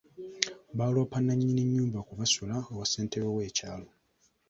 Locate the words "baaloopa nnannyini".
0.77-1.63